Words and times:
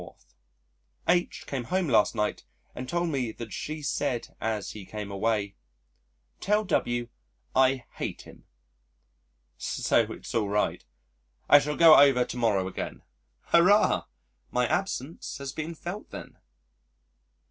H 1.07 1.43
came 1.45 1.65
home 1.65 1.87
last 1.87 2.15
night 2.15 2.43
and 2.73 2.89
told 2.89 3.09
me 3.09 3.31
that 3.33 3.53
she 3.53 3.83
said 3.83 4.35
as 4.41 4.71
he 4.71 4.83
came 4.83 5.11
away, 5.11 5.53
"Tell 6.39 6.63
W 6.65 7.07
I 7.55 7.85
hate 7.97 8.23
him." 8.23 8.45
So 9.59 10.11
it's 10.11 10.33
all 10.33 10.49
right. 10.49 10.83
I 11.47 11.59
shall 11.59 11.75
go 11.77 11.99
over 11.99 12.25
to 12.25 12.35
morrow 12.37 12.67
again 12.67 13.03
Hurrah! 13.49 14.05
My 14.49 14.65
absence 14.65 15.37
has 15.37 15.53
been 15.53 15.75
felt 15.75 16.09
then. 16.09 16.39